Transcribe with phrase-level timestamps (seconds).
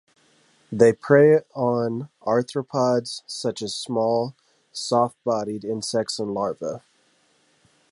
[0.71, 4.33] They prey on arthropods such as small,
[4.71, 6.81] soft-bodied insects and larvae.